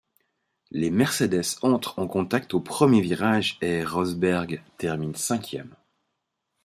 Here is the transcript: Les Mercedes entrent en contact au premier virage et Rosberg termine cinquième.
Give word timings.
Les 0.71 0.89
Mercedes 0.89 1.59
entrent 1.61 1.99
en 1.99 2.07
contact 2.07 2.55
au 2.55 2.59
premier 2.59 3.01
virage 3.01 3.59
et 3.61 3.83
Rosberg 3.85 4.63
termine 4.79 5.13
cinquième. 5.13 5.75